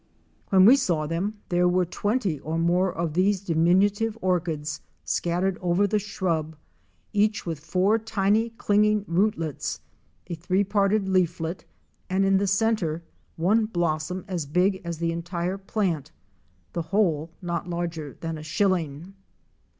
When 0.49 0.65
we 0.65 0.77
saw 0.77 1.05
them, 1.05 1.41
there 1.49 1.67
were 1.69 1.85
twenty 1.85 2.39
or 2.39 2.57
more 2.57 2.91
of 2.91 3.13
these 3.13 3.39
diminutive 3.39 4.17
orchids 4.19 4.81
scattered 5.05 5.59
over 5.61 5.85
the 5.85 5.99
shrub, 5.99 6.55
each 7.13 7.45
with 7.45 7.59
four 7.59 7.99
tiny 7.99 8.49
clinging 8.49 9.05
rootlets, 9.07 9.79
a 10.25 10.33
three 10.33 10.63
parted 10.63 11.07
leaflet 11.07 11.65
and 12.09 12.25
in 12.25 12.37
the 12.37 12.47
centre 12.47 13.03
one 13.35 13.67
blossom 13.67 14.25
as 14.27 14.47
big 14.47 14.81
as 14.83 14.97
the 14.97 15.11
entire 15.11 15.59
plant, 15.59 16.11
the 16.73 16.81
whole 16.89 17.29
not 17.39 17.69
larger 17.69 18.17
than 18.21 18.39
a 18.39 18.43
shilling. 18.43 19.13